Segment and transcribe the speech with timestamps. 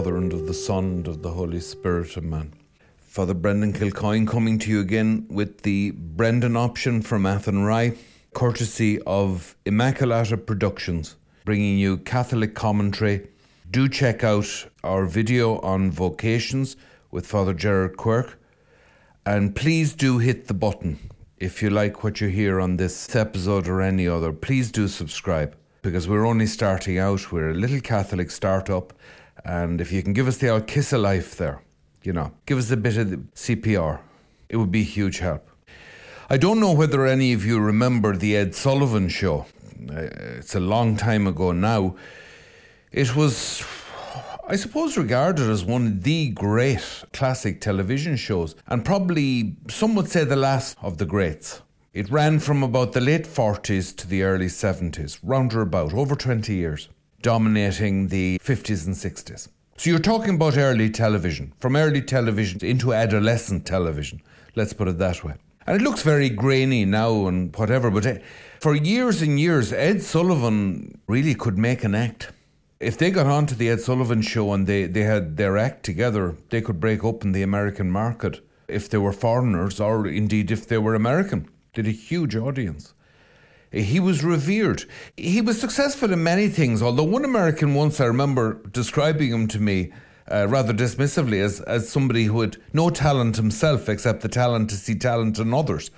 [0.00, 2.16] Father, and of the Son, and of the Holy Spirit.
[2.16, 2.54] Amen.
[3.00, 7.98] Father Brendan Kilcoyne coming to you again with the Brendan option from Athenry,
[8.32, 13.28] courtesy of Immaculata Productions, bringing you Catholic commentary.
[13.70, 16.76] Do check out our video on vocations
[17.10, 18.38] with Father Gerard Quirk,
[19.26, 20.98] and please do hit the button
[21.36, 24.32] if you like what you hear on this episode or any other.
[24.32, 27.30] Please do subscribe because we're only starting out.
[27.30, 28.94] We're a little Catholic startup,
[29.44, 31.62] and if you can give us the old kiss of life there,
[32.02, 34.00] you know, give us a bit of the CPR,
[34.48, 35.48] it would be huge help.
[36.28, 39.46] I don't know whether any of you remember the Ed Sullivan show.
[39.88, 40.08] Uh,
[40.38, 41.96] it's a long time ago now.
[42.92, 43.64] It was,
[44.46, 50.08] I suppose, regarded as one of the great classic television shows, and probably some would
[50.08, 51.62] say the last of the greats.
[51.92, 56.14] It ran from about the late 40s to the early 70s, round or about, over
[56.14, 56.88] 20 years,
[57.22, 59.48] dominating the 50s and 60s.
[59.76, 64.20] So you're talking about early television, from early television into adolescent television,
[64.54, 65.34] let's put it that way.
[65.66, 68.18] And it looks very grainy now and whatever, but eh,
[68.60, 72.32] for years and years, Ed Sullivan really could make an act.
[72.78, 76.36] If they got onto the Ed Sullivan show and they, they had their act together,
[76.48, 80.78] they could break open the American market if they were foreigners or indeed if they
[80.78, 82.94] were American did a huge audience.
[83.70, 84.84] He was revered.
[85.16, 89.60] He was successful in many things, although one American once I remember describing him to
[89.60, 89.92] me
[90.30, 94.76] uh, rather dismissively as, as somebody who had no talent himself except the talent to
[94.76, 95.90] see talent in others.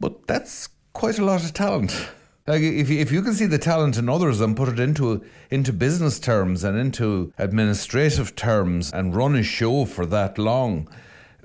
[0.00, 2.08] But that's quite a lot of talent.
[2.46, 5.22] Like if you, if you can see the talent in others and put it into
[5.50, 10.88] into business terms and into administrative terms and run a show for that long,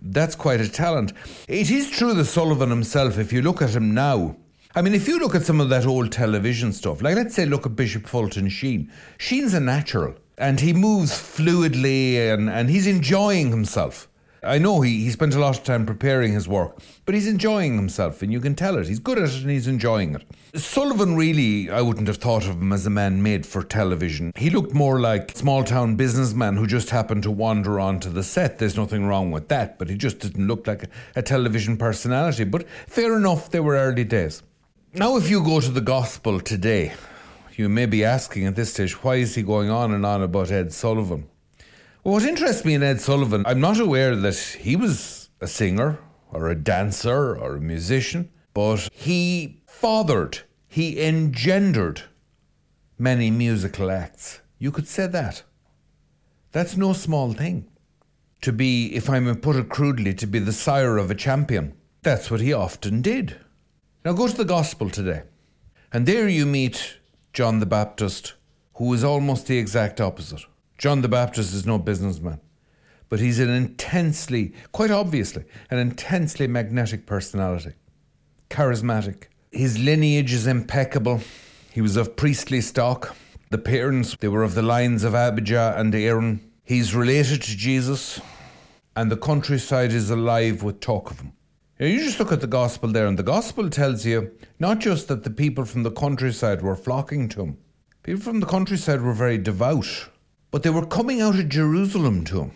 [0.01, 1.11] that's quite a talent.
[1.49, 4.37] It is true that Sullivan himself, if you look at him now,
[4.75, 7.45] I mean, if you look at some of that old television stuff, like let's say
[7.45, 12.87] look at Bishop Fulton Sheen, Sheen's a natural and he moves fluidly and, and he's
[12.87, 14.09] enjoying himself.
[14.41, 17.75] I know he, he spent a lot of time preparing his work, but he's enjoying
[17.75, 18.87] himself, and you can tell it.
[18.87, 20.25] He's good at it and he's enjoying it.
[20.59, 24.33] Sullivan really, I wouldn't have thought of him as a man made for television.
[24.35, 28.23] He looked more like a small town businessman who just happened to wander onto the
[28.23, 28.57] set.
[28.57, 32.43] There's nothing wrong with that, but he just didn't look like a, a television personality.
[32.43, 34.41] But fair enough, they were early days.
[34.95, 36.93] Now, if you go to the gospel today,
[37.55, 40.51] you may be asking at this stage, why is he going on and on about
[40.51, 41.27] Ed Sullivan?
[42.03, 45.97] Well, what interests me in Ed Sullivan, I'm not aware that he was a singer
[46.31, 52.03] or a dancer or a musician, but he fathered, he engendered
[52.99, 54.41] many musical acts.
[54.59, 55.41] You could say that.
[56.51, 57.67] That's no small thing.
[58.41, 61.73] To be, if I may put it crudely, to be the sire of a champion.
[62.03, 63.37] That's what he often did.
[64.05, 65.21] Now go to the Gospel today,
[65.93, 66.97] and there you meet
[67.31, 68.33] John the Baptist,
[68.73, 70.41] who is almost the exact opposite.
[70.77, 72.41] John the Baptist is no businessman,
[73.07, 77.75] but he's an intensely, quite obviously, an intensely magnetic personality,
[78.49, 79.27] charismatic.
[79.53, 81.21] His lineage is impeccable.
[81.71, 83.15] He was of priestly stock.
[83.51, 86.51] The parents, they were of the lines of Abijah and Aaron.
[86.65, 88.19] He's related to Jesus,
[88.97, 91.31] and the countryside is alive with talk of him.
[91.79, 95.23] You just look at the gospel there, and the gospel tells you not just that
[95.23, 97.57] the people from the countryside were flocking to him,
[98.03, 100.09] people from the countryside were very devout.
[100.51, 102.51] But they were coming out of Jerusalem to him.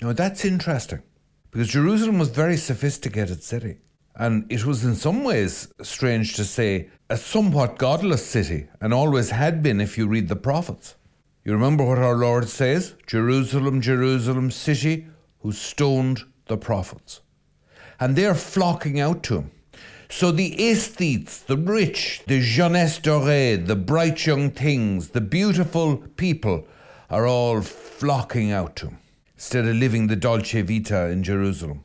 [0.00, 1.02] Now that's interesting
[1.50, 3.78] because Jerusalem was a very sophisticated city.
[4.14, 9.30] And it was in some ways strange to say a somewhat godless city, and always
[9.30, 10.96] had been if you read the prophets.
[11.44, 15.08] You remember what our Lord says Jerusalem, Jerusalem, city
[15.40, 17.20] who stoned the prophets.
[18.00, 19.50] And they're flocking out to him.
[20.10, 26.66] So the aesthetes, the rich, the jeunesse dorée, the bright young things, the beautiful people
[27.10, 28.98] are all flocking out to him
[29.34, 31.82] instead of living the Dolce Vita in Jerusalem.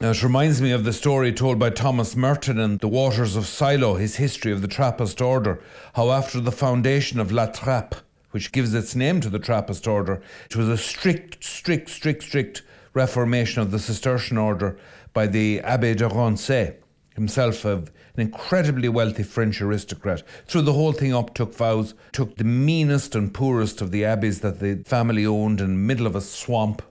[0.00, 3.44] Now, it reminds me of the story told by Thomas Merton in The Waters of
[3.44, 5.62] Siloe, his history of the Trappist order,
[5.92, 7.96] how after the foundation of La Trappe,
[8.30, 12.62] which gives its name to the Trappist order, it was a strict, strict, strict, strict
[12.94, 14.78] reformation of the Cistercian order
[15.12, 16.76] by the Abbé de Rancé,
[17.14, 20.22] himself an incredibly wealthy French aristocrat.
[20.46, 24.40] Threw the whole thing up, took vows, took the meanest and poorest of the abbeys
[24.40, 26.82] that the family owned in the middle of a swamp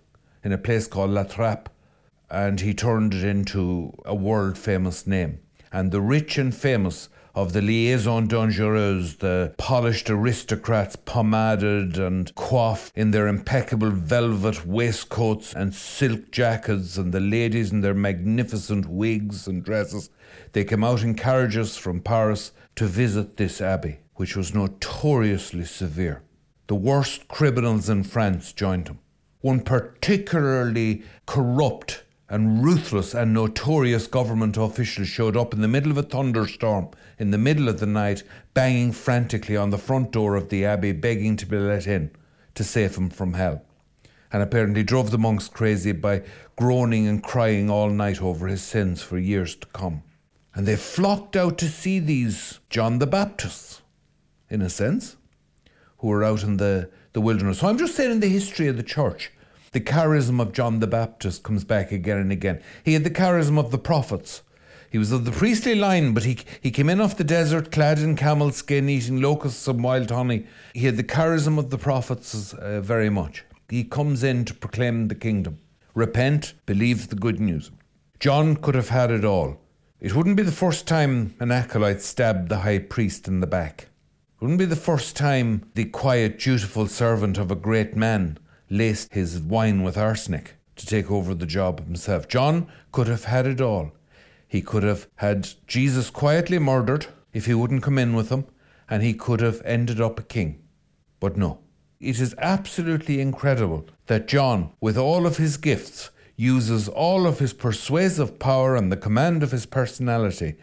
[0.44, 1.70] in a place called La Trappe,
[2.30, 5.40] and he turned it into a world famous name.
[5.72, 12.92] And the rich and famous of the liaison dangereuse, the polished aristocrats pomaded and coiffed
[12.96, 19.48] in their impeccable velvet waistcoats and silk jackets, and the ladies in their magnificent wigs
[19.48, 20.10] and dresses.
[20.54, 26.24] They came out in carriages from Paris to visit this abbey, which was notoriously severe.
[26.70, 29.00] the worst criminals in France joined them.
[29.42, 35.98] One particularly corrupt and ruthless and notorious government officials showed up in the middle of
[35.98, 38.24] a thunderstorm, in the middle of the night,
[38.54, 42.12] banging frantically on the front door of the abbey, begging to be let in
[42.54, 43.64] to save him from hell.
[44.32, 46.22] And apparently drove the monks crazy by
[46.56, 50.04] groaning and crying all night over his sins for years to come.
[50.54, 53.82] And they flocked out to see these John the Baptists,
[54.52, 55.16] in a sense,
[55.98, 57.60] who were out in the, the wilderness.
[57.60, 59.32] So I'm just saying in the history of the church,
[59.72, 62.62] the charism of John the Baptist comes back again and again.
[62.84, 64.42] He had the charism of the prophets.
[64.90, 68.00] He was of the priestly line, but he, he came in off the desert clad
[68.00, 70.48] in camel skin, eating locusts and wild honey.
[70.74, 73.46] He had the charism of the prophets uh, very much.
[73.70, 75.60] He comes in to proclaim the kingdom.
[75.94, 77.70] Repent, believe the good news.
[78.20, 79.60] John could have had it all.
[80.00, 83.84] It wouldn't be the first time an acolyte stabbed the high priest in the back.
[83.84, 88.40] It wouldn't be the first time the quiet, dutiful servant of a great man
[88.70, 92.28] laced his wine with arsenic to take over the job himself.
[92.28, 93.92] John could have had it all.
[94.48, 98.46] He could have had Jesus quietly murdered if he wouldn't come in with him,
[98.90, 100.62] and he could have ended up a king.
[101.20, 101.60] But no.
[102.00, 107.52] It is absolutely incredible that John, with all of his gifts, uses all of his
[107.52, 110.56] persuasive power and the command of his personality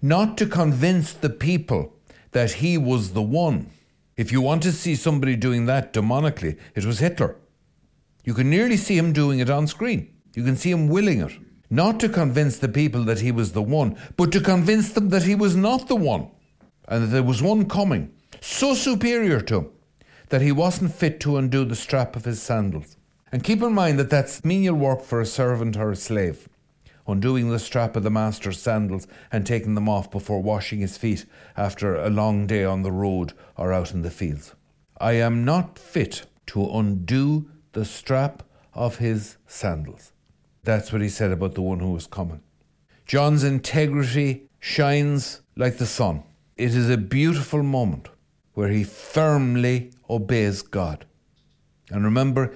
[0.00, 1.92] not to convince the people
[2.32, 3.70] that he was the one.
[4.16, 7.36] If you want to see somebody doing that demonically, it was Hitler.
[8.28, 10.12] You can nearly see him doing it on screen.
[10.34, 11.32] You can see him willing it.
[11.70, 15.22] Not to convince the people that he was the one, but to convince them that
[15.22, 16.28] he was not the one.
[16.86, 19.70] And that there was one coming, so superior to him,
[20.28, 22.98] that he wasn't fit to undo the strap of his sandals.
[23.32, 26.50] And keep in mind that that's menial work for a servant or a slave,
[27.06, 31.24] undoing the strap of the master's sandals and taking them off before washing his feet
[31.56, 34.54] after a long day on the road or out in the fields.
[35.00, 38.42] I am not fit to undo the strap
[38.74, 40.12] of his sandals.
[40.64, 42.42] That's what he said about the one who was coming.
[43.06, 46.22] John's integrity shines like the sun.
[46.56, 48.08] It is a beautiful moment
[48.54, 51.06] where he firmly obeys God.
[51.90, 52.54] And remember,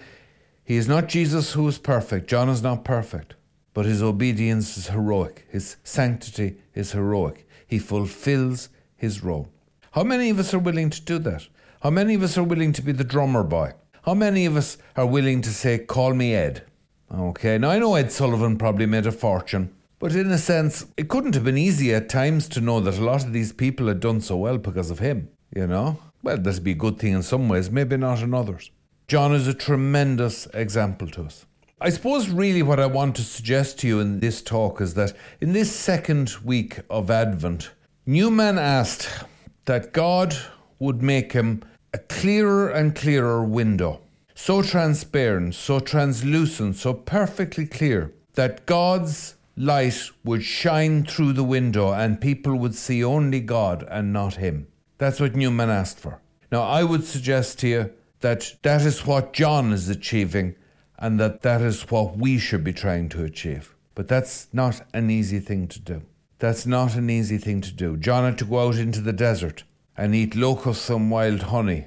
[0.65, 2.29] he is not Jesus who is perfect.
[2.29, 3.35] John is not perfect.
[3.75, 5.47] But his obedience is heroic.
[5.49, 7.49] His sanctity is heroic.
[7.67, 9.49] He fulfills his role.
[9.93, 11.47] How many of us are willing to do that?
[11.81, 13.73] How many of us are willing to be the drummer boy?
[14.03, 16.65] How many of us are willing to say, Call me Ed?
[17.15, 21.09] Okay, now I know Ed Sullivan probably made a fortune, but in a sense, it
[21.09, 24.01] couldn't have been easy at times to know that a lot of these people had
[24.01, 26.01] done so well because of him, you know?
[26.21, 28.73] Well, that'd be a good thing in some ways, maybe not in others.
[29.07, 31.47] John is a tremendous example to us.
[31.81, 35.13] I suppose, really, what I want to suggest to you in this talk is that
[35.41, 37.71] in this second week of Advent,
[38.05, 39.09] Newman asked
[39.67, 40.37] that God
[40.81, 41.63] would make him
[41.95, 44.01] a clearer and clearer window,
[44.35, 51.93] so transparent, so translucent, so perfectly clear that God's light would shine through the window
[51.93, 54.69] and people would see only God and not Him.
[54.97, 56.21] That's what Newman asked for.
[56.51, 60.55] Now, I would suggest to you that that is what John is achieving
[60.99, 63.75] and that that is what we should be trying to achieve.
[63.95, 66.03] But that's not an easy thing to do.
[66.39, 67.97] That's not an easy thing to do.
[67.97, 69.65] John had to go out into the desert
[69.97, 71.87] and eat locusts and wild honey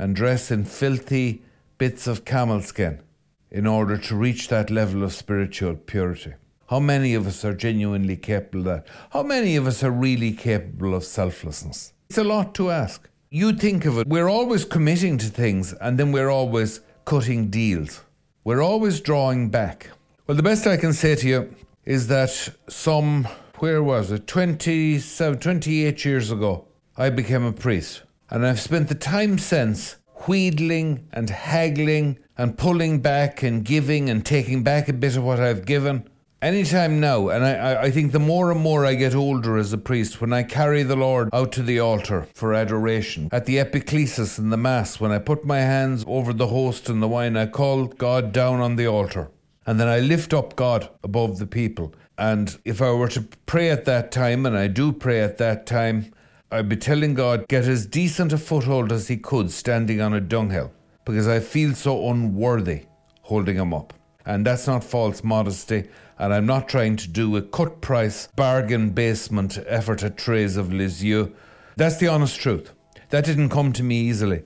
[0.00, 1.42] and dress in filthy
[1.76, 3.02] bits of camel skin
[3.50, 6.32] in order to reach that level of spiritual purity.
[6.68, 8.86] How many of us are genuinely capable of that?
[9.10, 11.92] How many of us are really capable of selflessness?
[12.08, 13.10] It's a lot to ask.
[13.28, 18.02] You think of it, we're always committing to things and then we're always cutting deals.
[18.42, 19.90] We're always drawing back.
[20.26, 21.54] Well, the best I can say to you
[21.84, 22.30] is that
[22.68, 23.28] some,
[23.58, 26.64] where was it, 27, 28 years ago,
[26.96, 28.02] I became a priest.
[28.30, 29.96] And I've spent the time since
[30.26, 35.40] wheedling and haggling and pulling back and giving and taking back a bit of what
[35.40, 36.08] I've given.
[36.40, 39.78] Anytime now, and I, I think the more and more I get older as a
[39.78, 44.38] priest, when I carry the Lord out to the altar for adoration, at the epiclesis
[44.38, 47.44] in the Mass, when I put my hands over the host and the wine, I
[47.44, 49.28] call God down on the altar.
[49.66, 51.92] And then I lift up God above the people.
[52.16, 55.66] And if I were to pray at that time, and I do pray at that
[55.66, 56.12] time,
[56.52, 60.20] I'd be telling God, get as decent a foothold as He could standing on a
[60.20, 60.72] dunghill,
[61.04, 62.86] because I feel so unworthy
[63.22, 63.94] holding Him up.
[64.26, 65.88] And that's not false modesty,
[66.18, 70.72] and I'm not trying to do a cut price bargain basement effort at Thérèse of
[70.72, 71.32] Lisieux.
[71.76, 72.72] That's the honest truth.
[73.10, 74.42] That didn't come to me easily.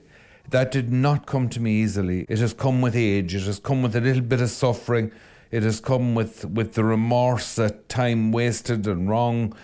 [0.51, 2.27] That did not come to me easily.
[2.29, 3.33] It has come with age.
[3.33, 5.11] It has come with a little bit of suffering.
[5.49, 9.55] It has come with, with the remorse that time wasted and wrong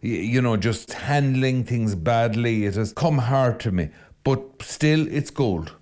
[0.00, 2.64] you know, just handling things badly.
[2.64, 3.90] It has come hard to me,
[4.24, 5.76] but still, it's gold.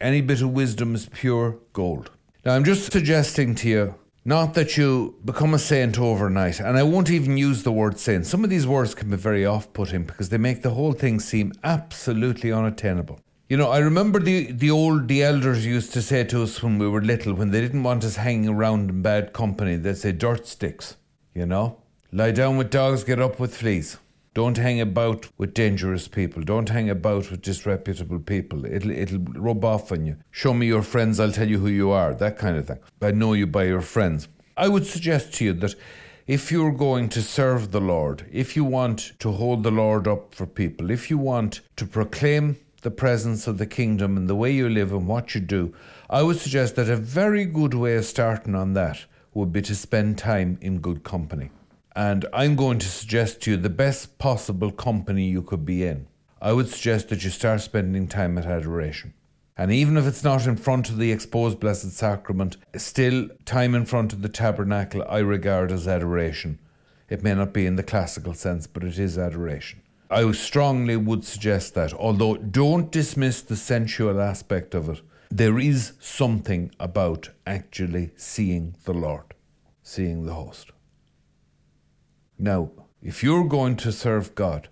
[0.00, 2.10] Any bit of wisdom is pure gold.
[2.44, 6.82] Now, I'm just suggesting to you not that you become a saint overnight, and I
[6.82, 8.26] won't even use the word saint.
[8.26, 11.18] Some of these words can be very off putting because they make the whole thing
[11.18, 13.20] seem absolutely unattainable.
[13.48, 16.78] You know, I remember the, the old the elders used to say to us when
[16.78, 20.12] we were little, when they didn't want us hanging around in bad company, they'd say
[20.12, 20.96] dirt sticks,
[21.34, 21.78] you know?
[22.10, 23.98] Lie down with dogs, get up with fleas.
[24.32, 26.42] Don't hang about with dangerous people.
[26.42, 28.64] Don't hang about with disreputable people.
[28.64, 30.16] It'll it'll rub off on you.
[30.30, 32.14] Show me your friends, I'll tell you who you are.
[32.14, 32.78] That kind of thing.
[33.02, 34.26] I know you by your friends.
[34.56, 35.74] I would suggest to you that
[36.26, 40.34] if you're going to serve the Lord, if you want to hold the Lord up
[40.34, 44.50] for people, if you want to proclaim the presence of the kingdom in the way
[44.50, 45.74] you live and what you do,
[46.08, 49.74] I would suggest that a very good way of starting on that would be to
[49.74, 51.50] spend time in good company.
[51.98, 56.06] And I'm going to suggest to you the best possible company you could be in.
[56.40, 59.14] I would suggest that you start spending time at adoration.
[59.56, 63.84] And even if it's not in front of the exposed Blessed Sacrament, still time in
[63.84, 66.60] front of the tabernacle I regard as adoration.
[67.08, 69.82] It may not be in the classical sense, but it is adoration.
[70.08, 75.00] I strongly would suggest that, although don't dismiss the sensual aspect of it,
[75.32, 79.34] there is something about actually seeing the Lord,
[79.82, 80.70] seeing the host.
[82.38, 82.70] Now,
[83.02, 84.68] if you're going to serve God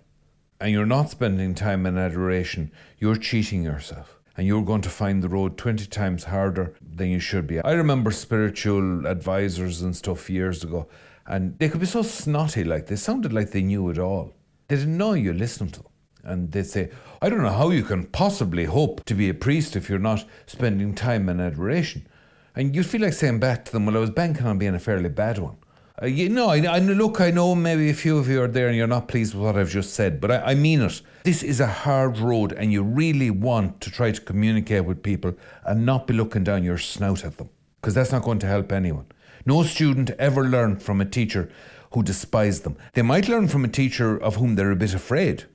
[0.61, 5.21] and you're not spending time in adoration, you're cheating yourself and you're going to find
[5.21, 7.59] the road 20 times harder than you should be.
[7.59, 10.87] I remember spiritual advisors and stuff years ago,
[11.25, 14.31] and they could be so snotty, like they sounded like they knew it all.
[14.69, 15.91] They didn't know you listened to them.
[16.23, 19.75] And they'd say, I don't know how you can possibly hope to be a priest
[19.75, 22.07] if you're not spending time in adoration.
[22.55, 24.79] And you'd feel like saying back to them, Well, I was banking on being a
[24.79, 25.57] fairly bad one.
[25.99, 28.67] Uh, you know, I, I, look, I know maybe a few of you are there
[28.67, 31.01] and you're not pleased with what I've just said, but I, I mean it.
[31.23, 35.33] This is a hard road, and you really want to try to communicate with people
[35.65, 37.49] and not be looking down your snout at them,
[37.81, 39.07] because that's not going to help anyone.
[39.43, 41.49] No student ever learned from a teacher
[41.93, 42.77] who despised them.
[42.93, 45.45] They might learn from a teacher of whom they're a bit afraid.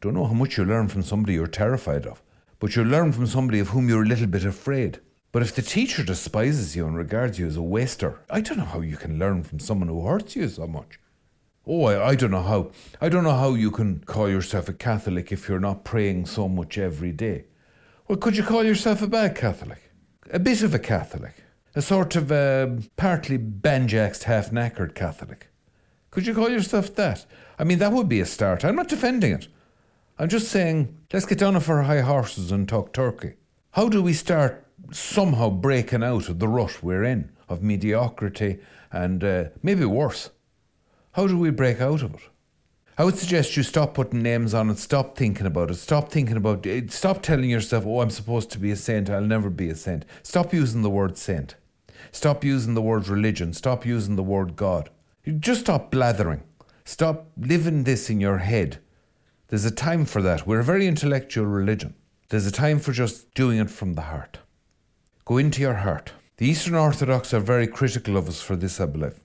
[0.00, 2.20] Don't know how much you learn from somebody you're terrified of,
[2.58, 4.98] but you learn from somebody of whom you're a little bit afraid.
[5.34, 8.64] But if the teacher despises you and regards you as a waster, I don't know
[8.64, 11.00] how you can learn from someone who hurts you so much.
[11.66, 12.70] Oh, I, I don't know how.
[13.00, 16.46] I don't know how you can call yourself a Catholic if you're not praying so
[16.48, 17.46] much every day.
[18.06, 19.90] Well, could you call yourself a bad Catholic?
[20.30, 21.34] A bit of a Catholic.
[21.74, 25.48] A sort of a partly banjaxed, half knackered Catholic.
[26.12, 27.26] Could you call yourself that?
[27.58, 28.64] I mean, that would be a start.
[28.64, 29.48] I'm not defending it.
[30.16, 33.32] I'm just saying, let's get down off our high horses and talk Turkey.
[33.72, 34.63] How do we start
[34.94, 38.60] somehow breaking out of the rut we're in of mediocrity
[38.92, 40.30] and uh, maybe worse.
[41.12, 42.20] How do we break out of it?
[42.96, 46.36] I would suggest you stop putting names on it, stop thinking about it, stop thinking
[46.36, 49.68] about it, stop telling yourself, oh, I'm supposed to be a saint, I'll never be
[49.68, 50.04] a saint.
[50.22, 51.56] Stop using the word saint.
[52.12, 53.52] Stop using the word religion.
[53.52, 54.90] Stop using the word God.
[55.40, 56.42] Just stop blathering.
[56.84, 58.78] Stop living this in your head.
[59.48, 60.46] There's a time for that.
[60.46, 61.94] We're a very intellectual religion.
[62.28, 64.38] There's a time for just doing it from the heart.
[65.26, 66.12] Go into your heart.
[66.36, 69.18] The Eastern Orthodox are very critical of us for this, I believe.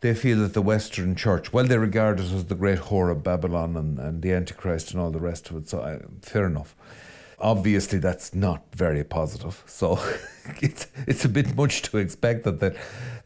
[0.00, 3.22] They feel that the Western Church, well, they regard us as the great whore of
[3.22, 6.74] Babylon and, and the Antichrist and all the rest of it, so uh, fair enough.
[7.38, 9.62] Obviously, that's not very positive.
[9.66, 10.00] So
[10.60, 12.76] it's it's a bit much to expect that they,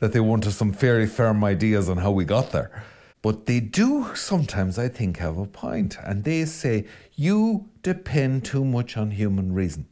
[0.00, 2.84] that they want us some fairly firm ideas on how we got there.
[3.22, 8.64] But they do sometimes, I think, have a point, and they say you depend too
[8.64, 9.86] much on human reason.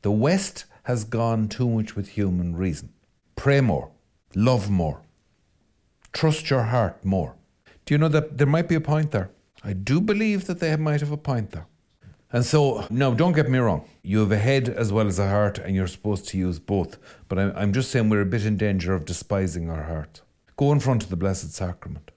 [0.00, 2.92] The West has gone too much with human reason.
[3.36, 3.90] Pray more,
[4.34, 5.02] love more,
[6.12, 7.36] trust your heart more.
[7.84, 9.30] Do you know that there might be a point there?
[9.64, 11.66] I do believe that they might have a point there.
[12.32, 13.86] And so, no, don't get me wrong.
[14.02, 16.98] You have a head as well as a heart, and you're supposed to use both.
[17.28, 20.22] But I'm just saying we're a bit in danger of despising our heart.
[20.56, 22.10] Go in front of the Blessed Sacrament.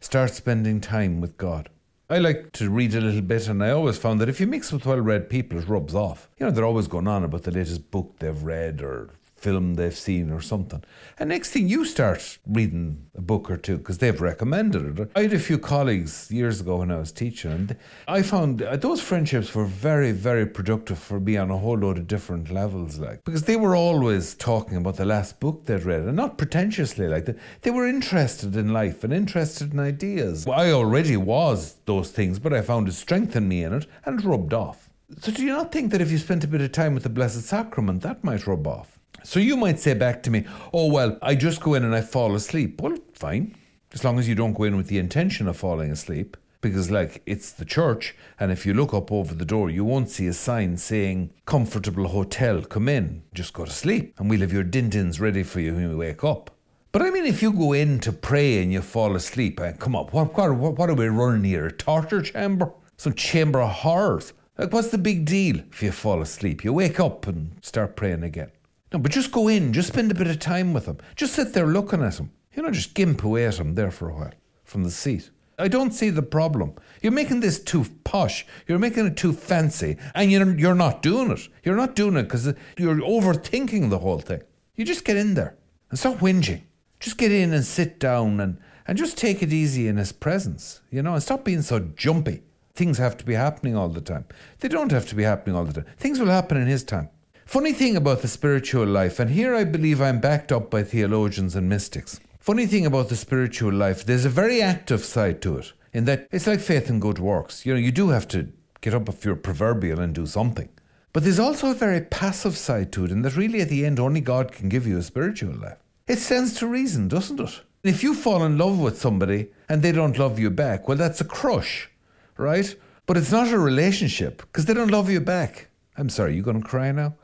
[0.00, 1.68] Start spending time with God.
[2.12, 4.72] I like to read a little bit, and I always found that if you mix
[4.72, 6.28] with well read people, it rubs off.
[6.40, 9.10] You know, they're always going on about the latest book they've read or
[9.40, 10.82] film they've seen or something.
[11.18, 15.10] And next thing you start reading a book or two because they've recommended it.
[15.16, 18.76] I had a few colleagues years ago when I was teaching, and I found uh,
[18.76, 22.98] those friendships were very, very productive for me on a whole load of different levels.
[22.98, 27.08] Like because they were always talking about the last book they'd read, and not pretentiously.
[27.08, 30.46] Like they, they were interested in life and interested in ideas.
[30.46, 34.26] I already was those things, but I found it strengthened me in it and it
[34.26, 34.90] rubbed off.
[35.18, 37.08] So, do you not think that if you spent a bit of time with the
[37.08, 38.99] Blessed Sacrament, that might rub off?
[39.22, 42.00] So you might say back to me, oh, well, I just go in and I
[42.00, 42.80] fall asleep.
[42.80, 43.56] Well, fine.
[43.92, 46.36] As long as you don't go in with the intention of falling asleep.
[46.60, 50.10] Because, like, it's the church, and if you look up over the door, you won't
[50.10, 54.52] see a sign saying, Comfortable Hotel, come in, just go to sleep, and we'll have
[54.52, 56.50] your din dins ready for you when you wake up.
[56.92, 59.96] But I mean, if you go in to pray and you fall asleep, uh, come
[59.96, 61.66] on, what, what, what are we running here?
[61.66, 62.72] A torture chamber?
[62.98, 64.34] Some chamber of horrors?
[64.58, 66.62] Like, what's the big deal if you fall asleep?
[66.62, 68.50] You wake up and start praying again.
[68.92, 70.98] No, but just go in, just spend a bit of time with them.
[71.16, 72.32] Just sit there looking at them.
[72.54, 74.32] You know, just gimp away at them there for a while
[74.64, 75.30] from the seat.
[75.58, 76.74] I don't see the problem.
[77.02, 78.46] You're making this too posh.
[78.66, 79.98] You're making it too fancy.
[80.14, 81.48] And you're, you're not doing it.
[81.62, 82.46] You're not doing it because
[82.78, 84.42] you're overthinking the whole thing.
[84.74, 85.56] You just get in there
[85.90, 86.62] and stop whinging.
[86.98, 90.80] Just get in and sit down and, and just take it easy in his presence,
[90.90, 92.42] you know, and stop being so jumpy.
[92.74, 94.24] Things have to be happening all the time.
[94.60, 95.92] They don't have to be happening all the time.
[95.98, 97.10] Things will happen in his time.
[97.50, 101.56] Funny thing about the spiritual life, and here I believe I'm backed up by theologians
[101.56, 102.20] and mystics.
[102.38, 106.28] Funny thing about the spiritual life, there's a very active side to it, in that
[106.30, 107.66] it's like faith and good works.
[107.66, 108.52] You know, you do have to
[108.82, 110.68] get up if you're proverbial and do something.
[111.12, 113.98] But there's also a very passive side to it, in that really at the end,
[113.98, 115.78] only God can give you a spiritual life.
[116.06, 117.62] It stands to reason, doesn't it?
[117.82, 121.20] If you fall in love with somebody and they don't love you back, well, that's
[121.20, 121.90] a crush,
[122.36, 122.72] right?
[123.06, 125.66] But it's not a relationship because they don't love you back.
[125.96, 127.16] I'm sorry, you going to cry now?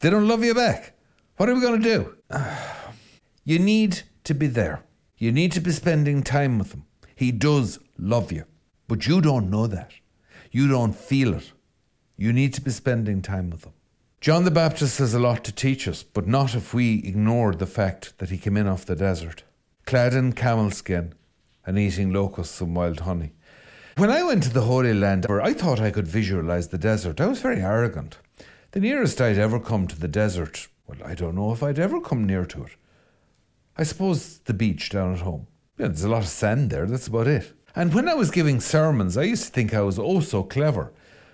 [0.00, 0.94] They don't love you back.
[1.36, 2.16] What are we going to do?
[3.42, 4.84] You need to be there.
[5.16, 6.84] You need to be spending time with him.
[7.16, 8.44] He does love you,
[8.86, 9.92] but you don't know that.
[10.52, 11.52] You don't feel it.
[12.16, 13.72] You need to be spending time with him.
[14.20, 17.66] John the Baptist has a lot to teach us, but not if we ignore the
[17.66, 19.42] fact that he came in off the desert,
[19.86, 21.14] clad in camel skin
[21.64, 23.32] and eating locusts and wild honey.
[23.96, 27.20] When I went to the Holy Land, I thought I could visualize the desert.
[27.20, 28.18] I was very arrogant.
[28.72, 32.00] The nearest I'd ever come to the desert, well, I don't know if I'd ever
[32.00, 32.76] come near to it.
[33.76, 35.48] I suppose the beach down at home.
[35.76, 37.52] Yeah, there's a lot of sand there, that's about it.
[37.74, 40.92] And when I was giving sermons, I used to think I was oh so clever.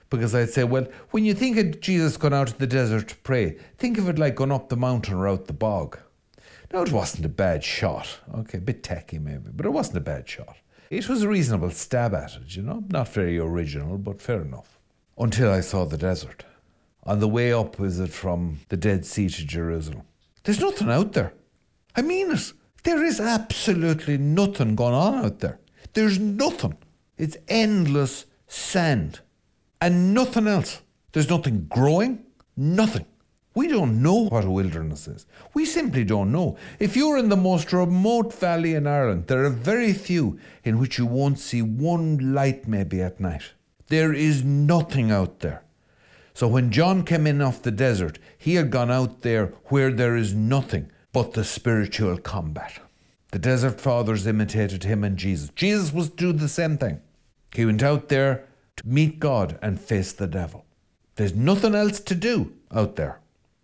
[0.09, 3.17] Because I'd say, well, when you think of Jesus going out to the desert to
[3.17, 5.99] pray, think of it like going up the mountain or out the bog.
[6.73, 8.19] Now, it wasn't a bad shot.
[8.35, 10.57] Okay, a bit tacky maybe, but it wasn't a bad shot.
[10.89, 12.83] It was a reasonable stab at it, you know.
[12.89, 14.79] Not very original, but fair enough.
[15.19, 16.47] Until I saw the desert
[17.07, 20.03] on the way up, is it from the Dead Sea to Jerusalem?
[20.45, 21.33] There's nothing out there.
[21.95, 22.53] I mean it.
[22.83, 25.59] There is absolutely nothing going on out there.
[25.95, 26.77] There's nothing.
[27.17, 29.21] It's endless sand
[29.81, 30.83] and nothing else.
[31.13, 32.25] There's nothing growing,
[32.57, 33.07] nothing.
[33.55, 35.27] We don't know what a wilderness is.
[35.55, 36.59] We simply don't know.
[36.79, 40.99] If you're in the most remote valley in Ireland, there are very few in which
[40.99, 43.55] you won't see one light maybe at night.
[43.89, 45.63] There is nothing out there.
[46.37, 50.17] So when John came in off the desert, he had gone out there where there
[50.17, 52.79] is nothing but the spiritual combat.
[53.33, 55.49] The desert fathers imitated him and Jesus.
[55.57, 57.01] Jesus was to do the same thing.
[57.55, 58.45] He went out there
[58.77, 60.67] to meet God and face the devil.
[61.15, 63.19] There's nothing else to do out there.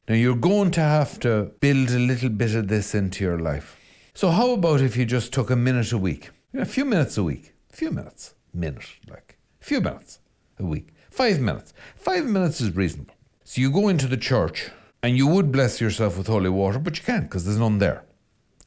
[0.08, 3.78] Now you're going to have to build a little bit of this into your life.
[4.14, 6.30] So how about if you just took a minute a week?
[6.54, 7.52] A few minutes a week.
[7.70, 8.32] A few minutes.
[8.54, 9.36] Minute, like.
[9.60, 10.20] A few minutes
[10.58, 10.88] a week.
[11.12, 11.74] Five minutes.
[11.94, 13.14] Five minutes is reasonable.
[13.44, 14.70] So you go into the church
[15.02, 18.06] and you would bless yourself with holy water, but you can't because there's none there.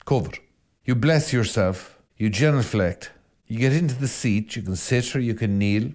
[0.05, 0.37] COVID.
[0.83, 3.09] You bless yourself, you genuflect,
[3.47, 5.91] you get into the seat, you can sit or you can kneel.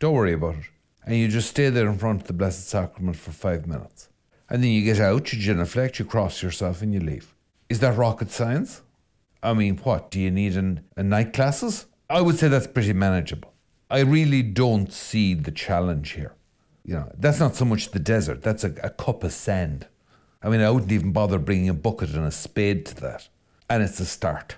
[0.00, 0.64] Don't worry about it.
[1.04, 4.08] And you just stay there in front of the Blessed Sacrament for five minutes.
[4.48, 7.34] And then you get out, you genuflect, you cross yourself, and you leave.
[7.68, 8.80] Is that rocket science?
[9.42, 10.10] I mean, what?
[10.10, 11.84] Do you need an, a night classes?
[12.08, 13.53] I would say that's pretty manageable.
[13.90, 16.34] I really don't see the challenge here.
[16.84, 19.86] You know, that's not so much the desert, that's a, a cup of sand.
[20.42, 23.28] I mean, I wouldn't even bother bringing a bucket and a spade to that.
[23.70, 24.56] And it's a start.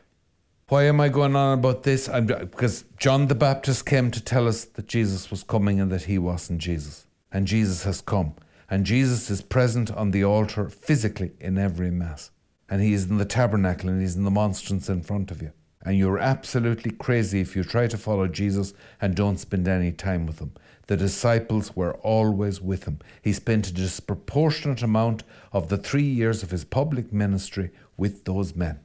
[0.68, 2.08] Why am I going on about this?
[2.08, 6.02] I'm, because John the Baptist came to tell us that Jesus was coming and that
[6.02, 7.06] he wasn't Jesus.
[7.30, 8.34] And Jesus has come.
[8.68, 12.32] And Jesus is present on the altar physically in every Mass.
[12.68, 15.52] And he is in the tabernacle and he's in the monstrance in front of you.
[15.86, 20.26] And you're absolutely crazy if you try to follow Jesus and don't spend any time
[20.26, 20.50] with him.
[20.88, 22.98] The disciples were always with him.
[23.22, 25.22] He spent a disproportionate amount
[25.52, 28.80] of the three years of his public ministry with those men.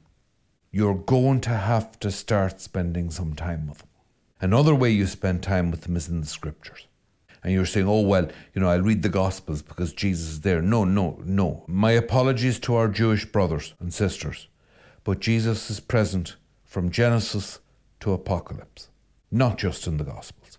[0.70, 3.90] You're going to have to start spending some time with them.
[4.40, 6.86] Another way you spend time with them is in the scriptures.
[7.44, 10.62] And you're saying, oh, well, you know, I'll read the Gospels because Jesus is there.
[10.62, 11.64] No, no, no.
[11.68, 14.48] My apologies to our Jewish brothers and sisters.
[15.04, 16.36] But Jesus is present
[16.72, 17.60] from Genesis
[18.00, 18.88] to Apocalypse,
[19.30, 20.58] not just in the Gospels.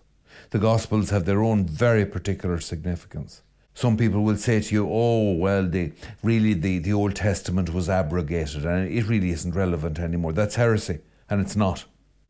[0.51, 3.41] The Gospels have their own very particular significance.
[3.73, 7.89] Some people will say to you, oh, well, the, really the, the Old Testament was
[7.89, 10.33] abrogated and it really isn't relevant anymore.
[10.33, 10.99] That's heresy,
[11.31, 11.85] and it's not.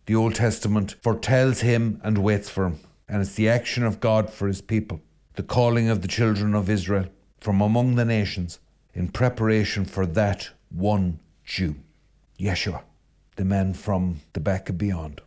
[0.06, 2.80] The Old Testament foretells him and waits for him.
[3.10, 5.02] And it's the action of God for his people,
[5.34, 7.08] the calling of the children of Israel
[7.41, 8.60] from among the nations
[8.93, 11.76] in preparation for that one Jew,
[12.39, 12.84] Yeshua,
[13.36, 15.22] the man from the back of beyond,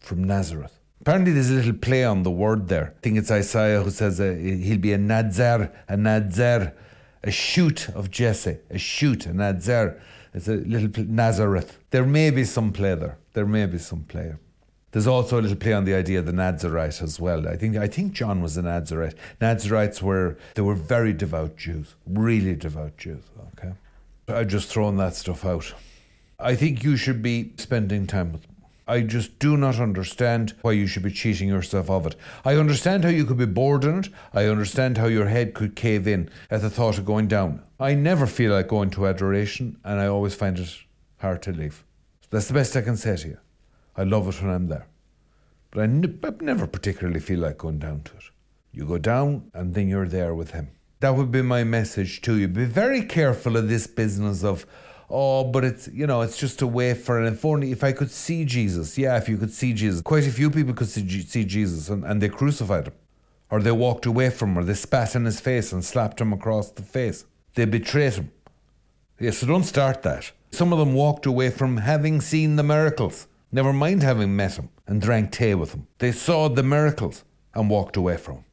[0.00, 0.78] from Nazareth.
[1.00, 2.94] Apparently, there's a little play on the word there.
[2.96, 6.72] I think it's Isaiah who says uh, he'll be a Nazar, a Nadzer,
[7.22, 10.00] a shoot of Jesse, a shoot, a Nazar.
[10.34, 11.78] It's a little Nazareth.
[11.90, 13.18] There may be some play there.
[13.34, 14.34] There may be some play.
[14.92, 17.46] There's also a little play on the idea of the Nazarite as well.
[17.46, 19.14] I think I think John was a Nazarite.
[19.40, 23.22] Nazarites were they were very devout Jews, really devout Jews.
[23.58, 23.72] Okay,
[24.28, 25.74] I've just thrown that stuff out.
[26.38, 28.52] I think you should be spending time with them.
[28.88, 32.14] I just do not understand why you should be cheating yourself of it.
[32.44, 34.08] I understand how you could be bored in it.
[34.32, 37.62] I understand how your head could cave in at the thought of going down.
[37.80, 40.72] I never feel like going to adoration, and I always find it
[41.18, 41.84] hard to leave.
[42.30, 43.38] That's the best I can say to you.
[43.96, 44.86] I love it when I'm there.
[45.70, 48.24] But I, n- I never particularly feel like going down to it.
[48.72, 50.68] You go down, and then you're there with Him.
[51.00, 52.46] That would be my message to you.
[52.48, 54.64] Be very careful of this business of,
[55.10, 57.92] oh, but it's, you know, it's just a way for, and if only, if I
[57.92, 60.02] could see Jesus, yeah, if you could see Jesus.
[60.02, 62.94] Quite a few people could see, see Jesus and, and they crucified him.
[63.50, 66.32] Or they walked away from him, or they spat in his face and slapped him
[66.32, 67.24] across the face.
[67.54, 68.32] They betrayed him.
[69.20, 70.32] Yeah, so don't start that.
[70.50, 74.70] Some of them walked away from having seen the miracles, never mind having met him
[74.86, 75.86] and drank tea with him.
[75.98, 78.44] They saw the miracles and walked away from him.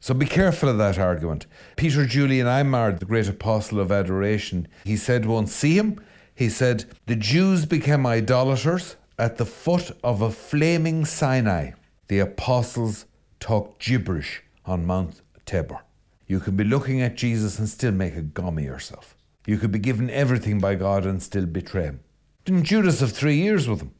[0.00, 1.46] So be careful of that argument.
[1.76, 6.00] Peter Julian Eymard, the great apostle of adoration, he said once, see him?
[6.34, 11.72] He said, the Jews became idolaters at the foot of a flaming Sinai.
[12.08, 13.06] The apostles
[13.40, 15.80] talked gibberish on Mount Tabor.
[16.26, 19.16] You can be looking at Jesus and still make a gum of yourself.
[19.46, 22.00] You could be given everything by God and still betray him.
[22.44, 23.92] Didn't Judas have three years with him?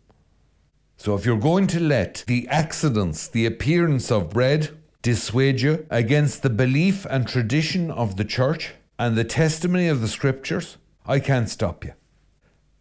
[0.97, 4.71] So if you're going to let the accidents, the appearance of bread,
[5.07, 10.09] dissuade you against the belief and tradition of the church and the testimony of the
[10.09, 11.93] scriptures, I can't stop you.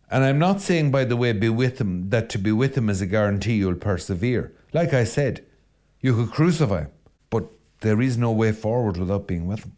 [0.09, 2.89] And I'm not saying, by the way, be with him, that to be with him
[2.89, 4.51] is a guarantee you'll persevere.
[4.73, 5.45] Like I said,
[6.01, 6.91] you could crucify him,
[7.29, 7.43] but
[7.81, 9.73] there is no way forward without being with him.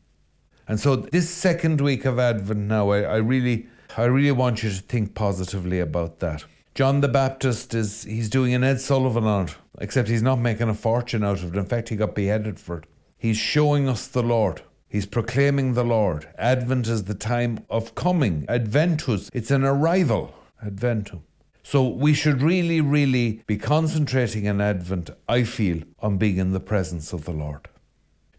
[0.70, 4.70] And so this second week of Advent now, I, I really I really want you
[4.70, 6.46] to think positively about that.
[6.78, 10.70] John the Baptist is he's doing an Ed Sullivan on it, except he's not making
[10.70, 11.58] a fortune out of it.
[11.58, 12.84] In fact, he got beheaded for it.
[13.18, 14.62] He's showing us the Lord.
[14.88, 16.30] He's proclaiming the Lord.
[16.38, 18.46] Advent is the time of coming.
[18.48, 20.36] Adventus, it's an arrival.
[20.64, 21.24] Adventum.
[21.64, 26.60] So we should really, really be concentrating in Advent, I feel, on being in the
[26.60, 27.70] presence of the Lord.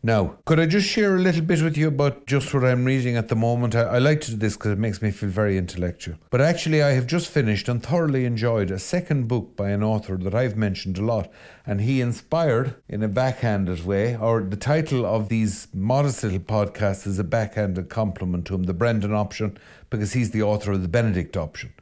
[0.09, 3.19] Now, could I just share a little bit with you about just what I'm reading
[3.19, 3.75] at the moment?
[3.75, 6.17] I, I like to do this because it makes me feel very intellectual.
[6.31, 10.17] But actually, I have just finished and thoroughly enjoyed a second book by an author
[10.17, 11.31] that I've mentioned a lot.
[11.67, 17.07] And he inspired in a backhanded way, or the title of these modest little podcasts
[17.07, 19.59] is a backhanded compliment to him, the Brendan option,
[19.91, 21.75] because he's the author of the Benedict option.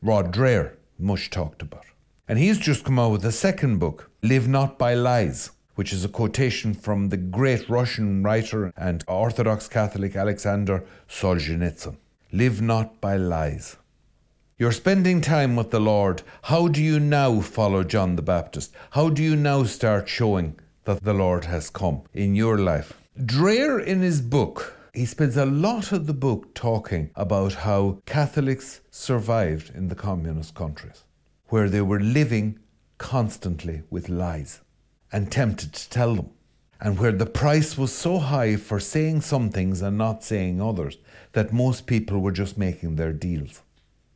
[0.00, 1.84] Rod Dreher, much talked about.
[2.26, 6.04] And he's just come out with a second book, Live Not by Lies which is
[6.04, 11.96] a quotation from the great Russian writer and Orthodox Catholic Alexander Solzhenitsyn
[12.32, 13.76] Live not by lies.
[14.58, 16.22] You're spending time with the Lord.
[16.42, 18.72] How do you now follow John the Baptist?
[18.90, 23.00] How do you now start showing that the Lord has come in your life?
[23.16, 28.80] Dreher, in his book, he spends a lot of the book talking about how Catholics
[28.90, 31.04] survived in the communist countries,
[31.50, 32.58] where they were living
[32.98, 34.60] constantly with lies
[35.14, 36.30] and tempted to tell them.
[36.80, 40.98] And where the price was so high for saying some things and not saying others
[41.32, 43.62] that most people were just making their deals.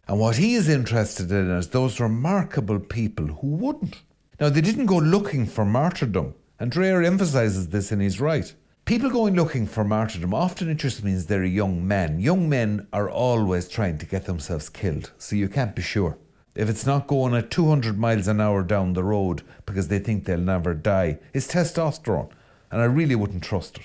[0.08, 4.02] And what he is interested in is those remarkable people who wouldn't.
[4.40, 8.52] Now, they didn't go looking for martyrdom, and Dreher emphasizes this in his right.
[8.84, 12.18] People going looking for martyrdom often it just means they're young men.
[12.18, 16.18] Young men are always trying to get themselves killed, so you can't be sure
[16.58, 20.24] if it's not going at 200 miles an hour down the road because they think
[20.24, 22.30] they'll never die, it's testosterone.
[22.72, 23.84] And I really wouldn't trust it.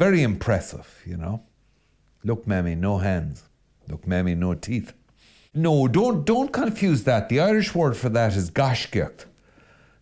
[0.00, 1.44] Very impressive, you know.
[2.24, 3.44] Look, Mammy, no hands.
[3.86, 4.92] Look, Mammy, no teeth.
[5.54, 7.28] No, don't don't confuse that.
[7.28, 9.26] The Irish word for that is gaisceacht.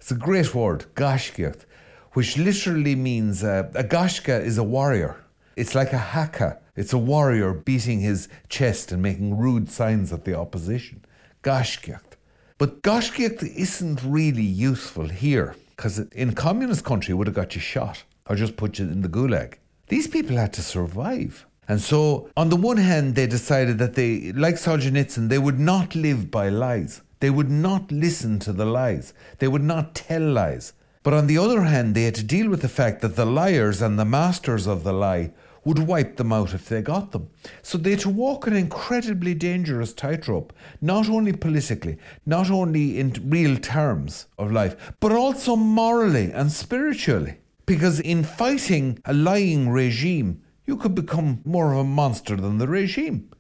[0.01, 1.67] It's a great word, gaisceacht,
[2.13, 5.17] which literally means uh, a gashka is a warrior.
[5.57, 6.59] It's like a haka.
[6.75, 11.05] It's a warrior beating his chest and making rude signs at the opposition.
[11.43, 12.17] Gaisceacht.
[12.59, 18.05] But Gaisceacht isn't really useful here because in communist country would have got you shot
[18.29, 19.55] or just put you in the gulag.
[19.89, 21.47] These people had to survive.
[21.69, 25.95] And so, on the one hand, they decided that they, like Solzhenitsyn, they would not
[25.95, 27.03] live by lies.
[27.21, 29.15] They would not listen to the lies.
[29.39, 30.73] They would not tell lies.
[31.03, 33.81] But on the other hand, they had to deal with the fact that the liars
[33.83, 35.33] and the masters of the lie
[35.65, 37.29] would wipe them out if they got them.
[37.63, 43.13] So they had to walk an incredibly dangerous tightrope, not only politically, not only in
[43.25, 47.39] real terms of life, but also morally and spiritually.
[47.67, 52.69] Because in fighting a lying regime, you could become more of a monster than the
[52.69, 53.31] regime.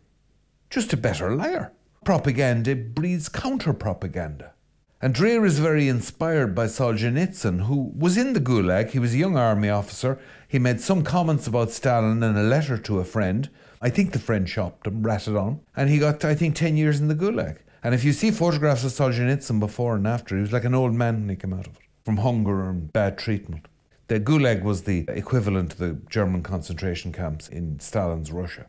[0.70, 1.72] Just a better liar.
[2.04, 4.54] Propaganda breeds counter propaganda.
[5.00, 8.90] And Dreher is very inspired by Solzhenitsyn, who was in the Gulag.
[8.90, 10.20] He was a young army officer.
[10.52, 13.48] He made some comments about Stalin in a letter to a friend.
[13.80, 15.60] I think the friend shopped him, ratted on.
[15.74, 17.60] And he got, I think, 10 years in the Gulag.
[17.82, 20.92] And if you see photographs of Solzhenitsyn before and after, he was like an old
[20.92, 23.64] man when he came out of it, from hunger and bad treatment.
[24.08, 28.66] The Gulag was the equivalent to the German concentration camps in Stalin's Russia.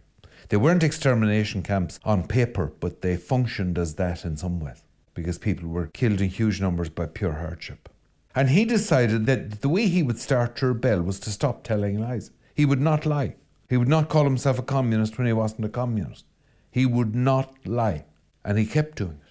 [0.47, 5.37] They weren't extermination camps on paper, but they functioned as that in some ways because
[5.37, 7.89] people were killed in huge numbers by pure hardship.
[8.35, 11.99] And he decided that the way he would start to rebel was to stop telling
[11.99, 12.31] lies.
[12.55, 13.35] He would not lie.
[13.69, 16.25] He would not call himself a communist when he wasn't a communist.
[16.71, 18.05] He would not lie.
[18.43, 19.23] And he kept doing it.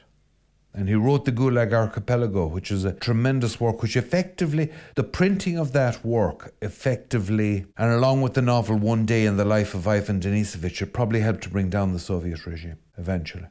[0.75, 5.59] And he wrote the Gulag Archipelago, which is a tremendous work, which effectively, the printing
[5.59, 9.87] of that work effectively, and along with the novel One Day in the Life of
[9.87, 13.49] Ivan Denisovich, it probably helped to bring down the Soviet regime eventually.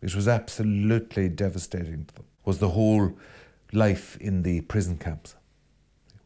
[0.00, 3.16] It was absolutely devastating to them, was the whole
[3.72, 5.34] life in the prison camps,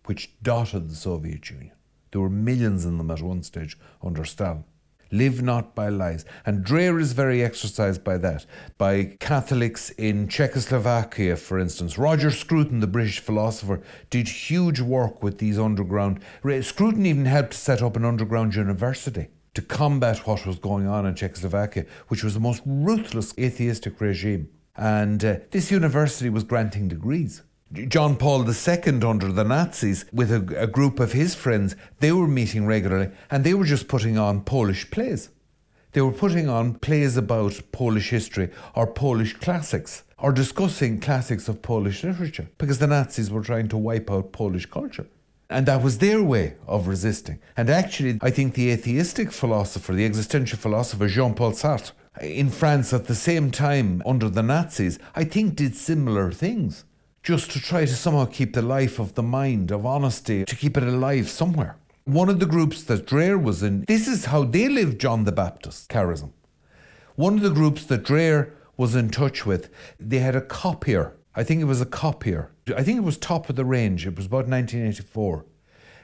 [0.07, 1.73] which dotted the Soviet Union.
[2.11, 4.65] There were millions in them at one stage under Stalin.
[5.13, 6.25] Live not by lies.
[6.45, 8.45] And Dreher is very exercised by that,
[8.77, 11.97] by Catholics in Czechoslovakia, for instance.
[11.97, 13.81] Roger Scruton, the British philosopher,
[14.11, 16.21] did huge work with these underground.
[16.63, 21.15] Scruton even helped set up an underground university to combat what was going on in
[21.15, 24.49] Czechoslovakia, which was the most ruthless atheistic regime.
[24.77, 27.43] And uh, this university was granting degrees.
[27.73, 32.29] John Paul II under the Nazis, with a, a, group of his friends, they were
[32.29, 35.31] meeting regularly and they were just putting on Polish plays.
[35.93, 41.63] They were putting on plays about Polish history or Polish classics or discussing classics of
[41.63, 45.07] Polish literature because the Nazis were trying to wipe out Polish culture.
[45.49, 47.41] And that was their way of resisting.
[47.57, 52.93] And actually, I think the atheistic philosopher, the existential philosopher Jean Paul Sartre, in France
[52.93, 56.85] at the same time under the Nazis, I think did similar things
[57.23, 60.77] just to try to somehow keep the life of the mind, of honesty, to keep
[60.77, 61.77] it alive somewhere.
[62.05, 65.33] One of the groups that Dreher was in, this is how they lived John the
[65.33, 66.31] Baptist charism.
[67.17, 71.17] One of the groups that Dreher was in touch with, they had a copier.
[71.35, 72.53] I think it was a copier.
[72.77, 74.07] I think it was top of the range.
[74.07, 75.45] It was about 1984.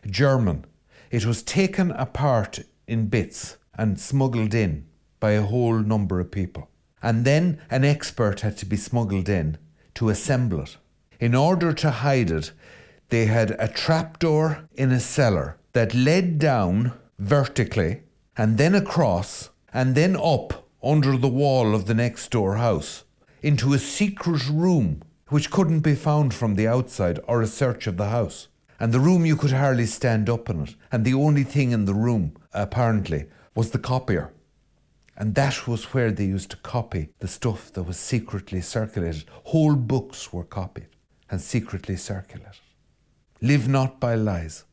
[0.07, 0.65] German.
[1.13, 4.87] It was taken apart in bits and smuggled in
[5.23, 6.69] by a whole number of people.
[7.01, 9.57] And then an expert had to be smuggled in
[9.95, 10.77] to assemble it.
[11.21, 12.51] In order to hide it,
[13.11, 18.03] they had a trapdoor in a cellar that led down vertically
[18.37, 23.05] and then across and then up under the wall of the next door house
[23.43, 27.97] into a secret room which couldn't be found from the outside or a search of
[27.97, 28.49] the house.
[28.81, 30.75] And the room you could hardly stand up in it.
[30.91, 34.33] And the only thing in the room, apparently, was the copier.
[35.23, 39.27] And that was where they used to copy the stuff that was secretly circulated.
[39.45, 40.89] Whole books were copied
[41.31, 42.59] and secretly circulated.
[43.41, 44.65] Live not by lies.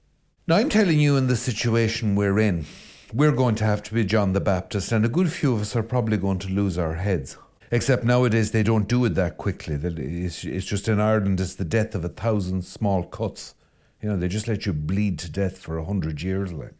[0.47, 2.65] Now, I'm telling you, in the situation we're in,
[3.13, 5.75] we're going to have to be John the Baptist, and a good few of us
[5.75, 7.37] are probably going to lose our heads.
[7.69, 9.75] Except nowadays they don't do it that quickly.
[9.75, 13.53] It's, just in Ireland, it's the death of a thousand small cuts.
[14.01, 16.51] You know, they just let you bleed to death for a hundred years.
[16.51, 16.73] Like,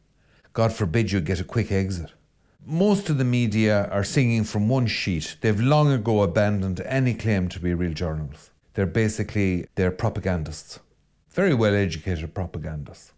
[0.53, 2.13] God forbid you get a quick exit.
[2.71, 5.38] Most of the media are singing from one sheet.
[5.41, 8.51] They've long ago abandoned any claim to be real journalists.
[8.75, 10.79] They're basically they're propagandists,
[11.29, 13.12] very well educated propagandists.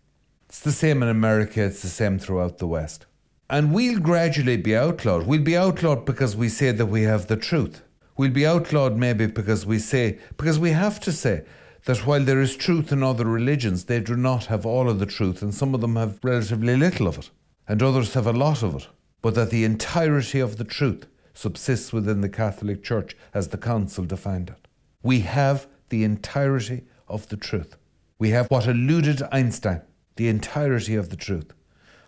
[0.48, 1.62] It's the same in America.
[1.64, 3.08] It's the same throughout the West.
[3.50, 5.28] And we'll gradually be outlawed.
[5.28, 7.82] We'll be outlawed because we say that we have the truth.
[8.16, 11.44] We'll be outlawed maybe because we say, because we have to say
[11.88, 15.06] that while there is truth in other religions, they do not have all of the
[15.06, 17.30] truth, and some of them have relatively little of it,
[17.68, 18.88] and others have a lot of it.
[19.22, 24.06] But that the entirety of the truth subsists within the Catholic Church as the Council
[24.06, 24.68] defined it.
[25.04, 27.76] We have the entirety of the truth.
[28.18, 29.82] We have what eluded Einstein,
[30.16, 31.54] the entirety of the truth.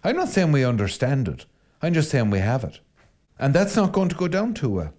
[0.04, 1.46] I'm not saying we understand it,
[1.82, 2.80] I'm just saying we have it.
[3.40, 4.94] And that's not going to go down too well.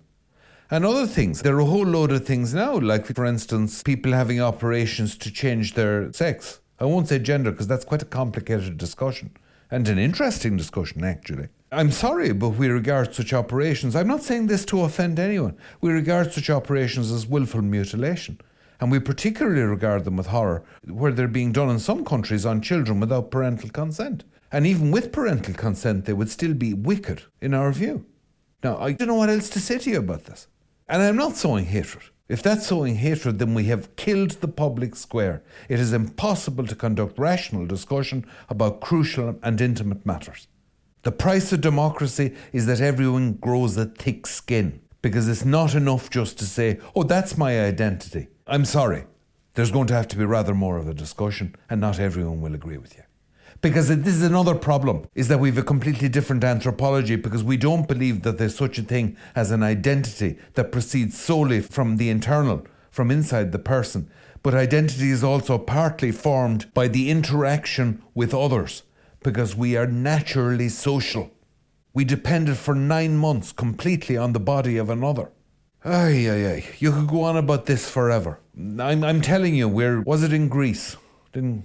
[0.71, 4.13] And other things, there are a whole load of things now, like, for instance, people
[4.13, 6.61] having operations to change their sex.
[6.81, 9.37] I won't say gender because that's quite a complicated discussion
[9.71, 11.49] and an interesting discussion, actually.
[11.75, 15.91] I'm sorry, but we regard such operations, I'm not saying this to offend anyone, we
[15.91, 18.41] regard such operations as willful mutilation.
[18.81, 22.61] And we particularly regard them with horror, where they're being done in some countries on
[22.61, 24.25] children without parental consent.
[24.53, 28.07] And even with parental consent, they would still be wicked, in our view.
[28.63, 30.47] Now, I don't know what else to say to you about this.
[30.89, 32.05] And I'm not sowing hatred.
[32.29, 35.43] If that's sowing hatred, then we have killed the public square.
[35.69, 40.47] It is impossible to conduct rational discussion about crucial and intimate matters.
[41.05, 46.09] The price of democracy is that everyone grows a thick skin because it's not enough
[46.09, 48.29] just to say, oh, that's my identity.
[48.47, 49.05] I'm sorry.
[49.53, 52.55] There's going to have to be rather more of a discussion, and not everyone will
[52.55, 53.03] agree with you.
[53.61, 57.59] Because this is another problem, is that we have a completely different anthropology because we
[57.59, 62.09] don't believe that there's such a thing as an identity that proceeds solely from the
[62.09, 64.11] internal, from inside the person.
[64.43, 68.85] But identity is also partly formed by the interaction with others
[69.25, 71.33] because we are naturally social.
[71.93, 75.33] We depended for nine months completely on the body of another.
[75.85, 76.65] Ay, ay, ay.
[76.79, 78.39] You could go on about this forever.
[78.57, 80.97] I'm, I'm telling you, where was it in Grease?
[81.33, 81.65] Didn't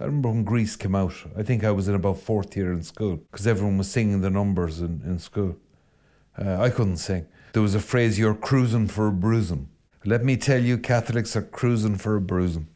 [0.00, 1.12] I remember when Grease came out.
[1.36, 4.30] I think I was in about fourth year in school because everyone was singing the
[4.30, 5.56] numbers in, in school.
[6.38, 7.26] Uh, I couldn't sing.
[7.52, 9.68] There was a phrase, you're cruising for a bruising.
[10.06, 12.68] Let me tell you, Catholics are cruising for a bruising.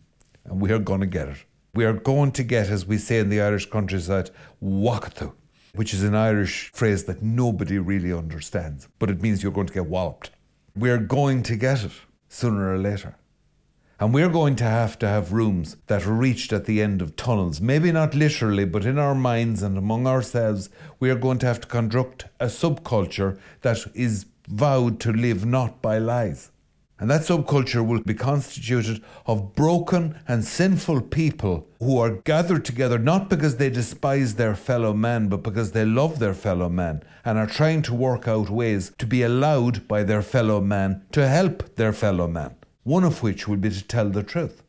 [0.44, 1.38] And we are going to get it.
[1.74, 4.30] We are going to get, as we say in the Irish countryside,
[4.62, 5.32] wakatu
[5.74, 9.72] which is an Irish phrase that nobody really understands, but it means you're going to
[9.72, 10.30] get walloped.
[10.76, 11.92] We're going to get it
[12.28, 13.16] sooner or later.
[13.98, 17.16] And we're going to have to have rooms that are reached at the end of
[17.16, 17.60] tunnels.
[17.60, 20.68] Maybe not literally, but in our minds and among ourselves,
[21.00, 25.80] we are going to have to conduct a subculture that is vowed to live not
[25.80, 26.50] by lies.
[27.04, 32.98] And that subculture will be constituted of broken and sinful people who are gathered together
[32.98, 37.36] not because they despise their fellow man, but because they love their fellow man and
[37.36, 41.76] are trying to work out ways to be allowed by their fellow man to help
[41.76, 42.56] their fellow man.
[42.84, 44.62] One of which would be to tell the truth.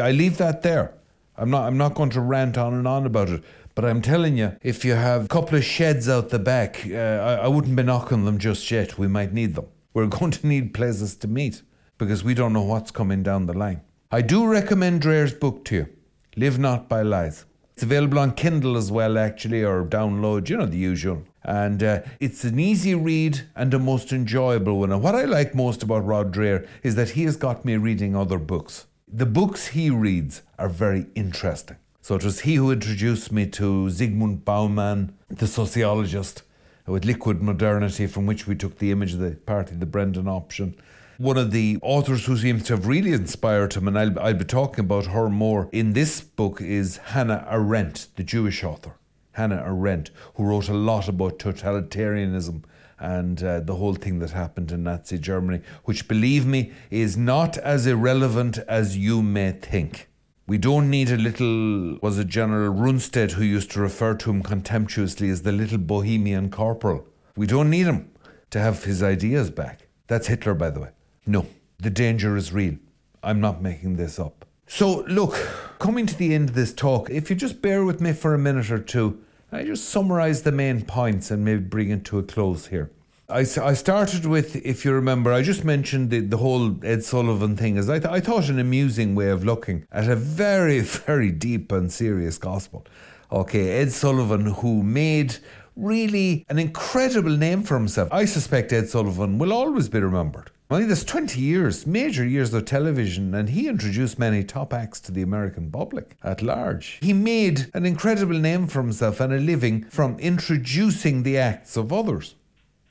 [0.00, 0.94] I leave that there.
[1.36, 3.42] I'm not, I'm not going to rant on and on about it,
[3.74, 6.94] but I'm telling you, if you have a couple of sheds out the back, uh,
[6.96, 8.96] I, I wouldn't be knocking them just yet.
[8.96, 9.66] We might need them.
[9.94, 11.62] We're going to need places to meet
[11.98, 13.82] because we don't know what's coming down the line.
[14.10, 15.88] I do recommend Dreher's book to you,
[16.36, 17.44] Live Not by Lies.
[17.74, 21.22] It's available on Kindle as well, actually, or download, you know, the usual.
[21.44, 24.92] And uh, it's an easy read and a most enjoyable one.
[24.92, 28.16] And what I like most about Rod Dreher is that he has got me reading
[28.16, 28.86] other books.
[29.06, 31.76] The books he reads are very interesting.
[32.02, 36.42] So it was he who introduced me to Zygmunt Bauman, the sociologist,
[36.88, 40.74] with liquid modernity, from which we took the image of the party, the Brendan option.
[41.18, 44.44] One of the authors who seems to have really inspired him, and I'll, I'll be
[44.44, 48.94] talking about her more in this book, is Hannah Arendt, the Jewish author.
[49.32, 52.62] Hannah Arendt, who wrote a lot about totalitarianism
[52.98, 57.56] and uh, the whole thing that happened in Nazi Germany, which, believe me, is not
[57.58, 60.07] as irrelevant as you may think.
[60.48, 64.42] We don't need a little, was it General Rundstedt who used to refer to him
[64.42, 67.06] contemptuously as the little bohemian corporal?
[67.36, 68.10] We don't need him
[68.48, 69.88] to have his ideas back.
[70.06, 70.88] That's Hitler, by the way.
[71.26, 71.44] No,
[71.78, 72.76] the danger is real.
[73.22, 74.46] I'm not making this up.
[74.66, 75.34] So, look,
[75.78, 78.38] coming to the end of this talk, if you just bear with me for a
[78.38, 79.20] minute or two,
[79.52, 82.90] I just summarize the main points and maybe bring it to a close here.
[83.30, 87.58] I, I started with, if you remember, I just mentioned the, the whole Ed Sullivan
[87.58, 91.30] thing as I, th- I thought an amusing way of looking at a very, very
[91.30, 92.86] deep and serious gospel.
[93.30, 95.36] Okay, Ed Sullivan, who made
[95.76, 98.08] really an incredible name for himself.
[98.10, 100.50] I suspect Ed Sullivan will always be remembered.
[100.70, 105.00] I think there's 20 years, major years of television, and he introduced many top acts
[105.00, 106.98] to the American public at large.
[107.02, 111.92] He made an incredible name for himself and a living from introducing the acts of
[111.92, 112.34] others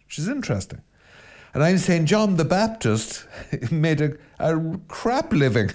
[0.08, 0.82] which is interesting.
[1.54, 3.28] And I'm saying John the Baptist
[3.72, 5.72] made a, a crap living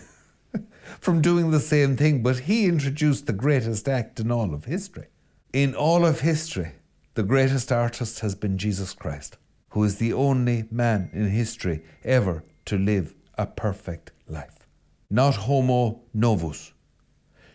[1.01, 5.09] from doing the same thing, but he introduced the greatest act in all of history.
[5.53, 6.73] In all of history,
[7.15, 9.37] the greatest artist has been Jesus Christ,
[9.71, 14.67] who is the only man in history ever to live a perfect life.
[15.11, 16.73] Not Homo novus,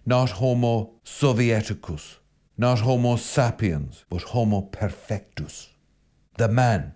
[0.06, 2.18] not Homo sovieticus,
[2.56, 5.70] not Homo sapiens, but Homo perfectus
[6.38, 6.96] the man,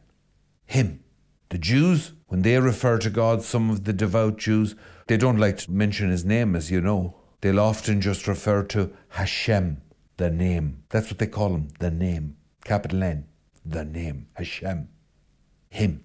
[0.65, 1.03] him.
[1.49, 4.75] The Jews, when they refer to God, some of the devout Jews,
[5.07, 7.15] they don't like to mention his name, as you know.
[7.41, 9.81] They'll often just refer to Hashem,
[10.17, 10.83] the name.
[10.89, 12.37] That's what they call him, the name.
[12.63, 13.25] Capital N,
[13.65, 14.87] the name, Hashem.
[15.69, 16.03] Him.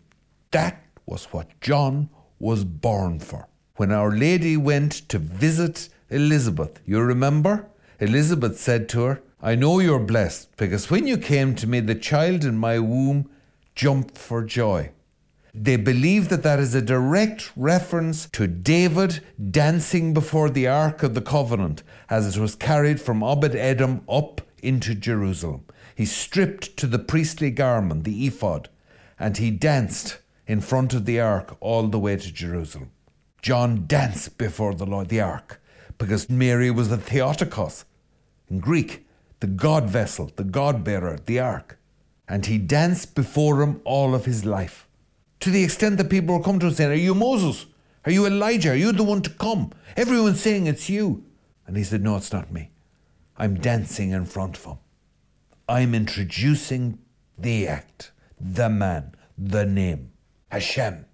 [0.51, 2.09] That was what John
[2.39, 3.49] was born for.
[3.76, 7.68] When Our Lady went to visit Elizabeth, you remember?
[8.01, 11.94] Elizabeth said to her, I know you're blessed because when you came to me, the
[11.94, 13.30] child in my womb
[13.76, 14.90] jumped for joy.
[15.55, 19.22] They believe that that is a direct reference to David
[19.53, 24.40] dancing before the Ark of the Covenant as it was carried from Obed Edom up
[24.64, 25.64] into Jerusalem.
[25.94, 28.68] He stripped to the priestly garment, the ephod,
[29.16, 30.18] and he danced
[30.49, 32.90] in front of the Ark all the way to Jerusalem.
[33.42, 35.62] John danced before the Lord, the Ark,
[35.99, 37.84] because Mary was the Theotokos
[38.51, 39.06] in Greek,
[39.41, 41.78] the God vessel, the God bearer, the Ark.
[42.28, 44.87] And he danced before him all of his life
[45.41, 47.66] to the extent that people will come to him saying, Are you Moses?
[48.05, 48.70] Are you Elijah?
[48.70, 49.72] Are you the one to come?
[49.97, 51.24] Everyone's saying it's you.
[51.66, 52.70] And he said, No, it's not me.
[53.37, 54.78] I'm dancing in front of him.
[55.68, 56.99] I'm introducing
[57.39, 60.12] the act, the man, the name,
[60.51, 61.05] Hashem,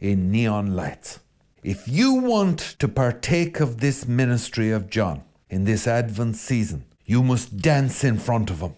[0.00, 1.20] in neon lights.
[1.62, 7.22] If you want to partake of this ministry of John in this Advent season, you
[7.22, 8.74] must dance in front of him.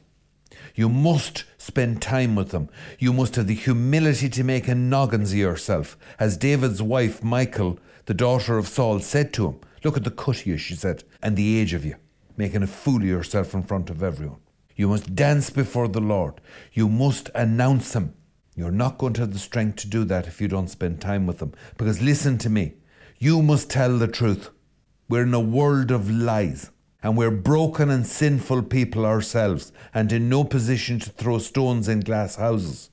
[0.74, 2.68] You must spend time with them.
[2.99, 5.97] You must have the humility to make a noggins of yourself.
[6.18, 10.41] As David's wife, Michal, the daughter of Saul, said to him, Look at the cut
[10.41, 11.95] of you, she said, and the age of you,
[12.37, 14.41] making a fool of yourself in front of everyone.
[14.74, 16.41] You must dance before the Lord.
[16.72, 18.14] You must announce Him.
[18.57, 21.28] You're not going to have the strength to do that if you don't spend time
[21.28, 21.53] with Him.
[21.78, 22.72] Because listen to me,
[23.16, 24.51] you must tell the truth.
[25.09, 26.72] We're in a world of lies
[27.05, 32.01] and we're broken and sinful people ourselves and in no position to throw stones in
[32.01, 32.89] glass houses.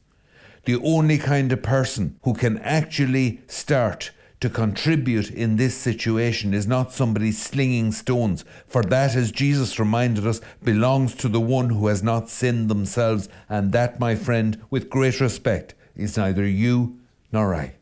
[0.66, 6.68] The only kind of person who can actually start to contribute in this situation is
[6.68, 11.88] not somebody slinging stones, for that, as Jesus reminded us, belongs to the one who
[11.88, 16.99] has not sinned themselves, and that, my friend, with great respect, is neither you
[17.32, 17.76] nor I.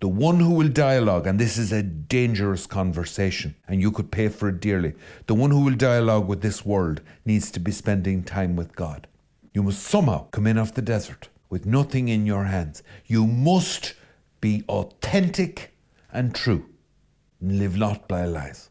[0.00, 4.28] The one who will dialogue, and this is a dangerous conversation, and you could pay
[4.28, 4.92] for it dearly.
[5.26, 9.06] The one who will dialogue with this world needs to be spending time with God.
[9.54, 12.82] You must somehow come in off the desert with nothing in your hands.
[13.06, 13.94] You must
[14.42, 15.74] be authentic
[16.12, 16.66] and true
[17.40, 18.68] and live not by lies.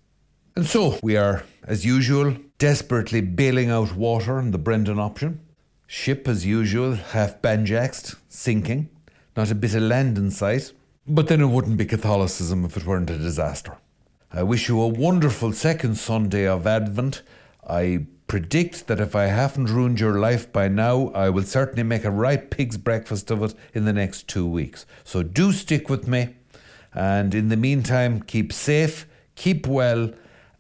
[0.56, 5.40] And so we are, as usual, desperately bailing out water in the Brendan option.
[5.88, 8.90] Ship, as usual, half banjaxed, sinking,
[9.36, 10.72] not a bit of land in sight.
[11.08, 13.78] But then it wouldn't be Catholicism if it weren't a disaster.
[14.34, 17.22] I wish you a wonderful second Sunday of Advent.
[17.68, 22.06] I predict that if I haven't ruined your life by now, I will certainly make
[22.06, 24.88] a right pig's breakfast of it in the next two weeks.
[25.04, 26.36] So do stick with me.
[26.92, 30.12] And in the meantime, keep safe, keep well,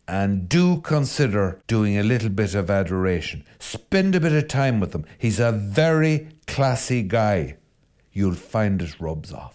[0.07, 3.43] and do consider doing a little bit of adoration.
[3.57, 5.05] Spend a bit of time with him.
[5.17, 7.57] He's a very classy guy.
[8.13, 9.54] You'll find it rubs off.